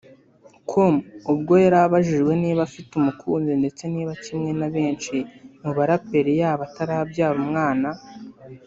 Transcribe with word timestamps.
com 0.69 0.93
ubwo 1.31 1.53
yari 1.63 1.77
abajijwe 1.85 2.31
niba 2.41 2.61
afite 2.67 2.91
umukunzi 2.95 3.51
ndetse 3.61 3.83
niba 3.93 4.13
kimwe 4.23 4.49
na 4.59 4.67
benshi 4.75 5.17
mu 5.61 5.71
baraperi 5.77 6.31
yaba 6.41 6.63
atarabyara 6.67 7.39
umwana 7.45 7.89